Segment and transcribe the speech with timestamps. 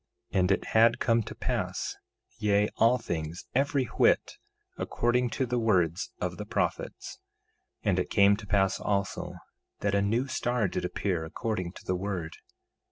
[0.33, 1.95] 1:20 And it had come to pass,
[2.39, 4.39] yea, all things, every whit,
[4.75, 7.19] according to the words of the prophets.
[7.85, 9.35] 1:21 And it came to pass also
[9.81, 12.37] that a new star did appear, according to the word.